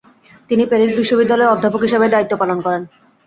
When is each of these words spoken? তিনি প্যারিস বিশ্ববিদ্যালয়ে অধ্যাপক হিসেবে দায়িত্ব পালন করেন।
তিনি 0.49 0.63
প্যারিস 0.65 0.91
বিশ্ববিদ্যালয়ে 0.99 1.51
অধ্যাপক 1.51 1.81
হিসেবে 1.83 2.05
দায়িত্ব 2.13 2.33
পালন 2.41 2.57
করেন। 2.61 2.83